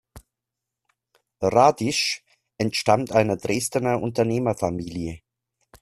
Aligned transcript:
Radisch 1.41 2.23
entstammt 2.57 3.11
einer 3.11 3.37
Dresdener 3.37 4.01
Unternehmerfamilie. 4.01 5.21